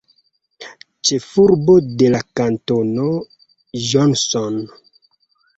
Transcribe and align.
Ĉefurbo 1.09 1.75
de 2.01 2.09
la 2.15 2.21
kantono 2.41 3.07
Johnson. 3.91 4.59